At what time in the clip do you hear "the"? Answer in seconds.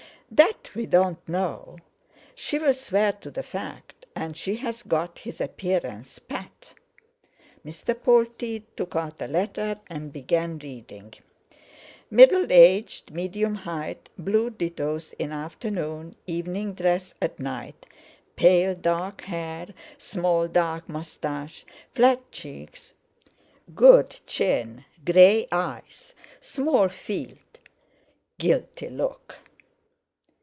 3.29-3.43